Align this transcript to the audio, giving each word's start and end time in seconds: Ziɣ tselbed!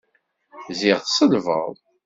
Ziɣ 0.79 0.99
tselbed! 1.01 1.77